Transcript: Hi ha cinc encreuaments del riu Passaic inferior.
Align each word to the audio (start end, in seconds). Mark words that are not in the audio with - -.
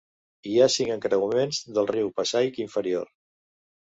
Hi 0.51 0.53
ha 0.61 0.69
cinc 0.75 0.93
encreuaments 0.93 1.59
del 1.77 1.89
riu 1.91 2.09
Passaic 2.21 2.57
inferior. 2.65 3.05